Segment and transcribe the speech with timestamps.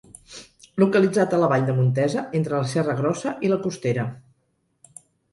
[0.83, 4.07] Localitzat a la vall de Montesa, entre la Serra Grossa i la Costera.